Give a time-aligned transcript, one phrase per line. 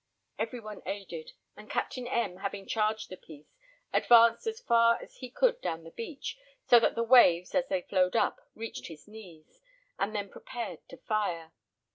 [0.39, 3.59] Every one aided; and Captain M having charged the piece,
[3.93, 7.67] advanced as far as he could down to the beach, so that the waves, as
[7.67, 9.61] they flowed up, reached his knees,
[9.99, 11.51] and then prepared to fire.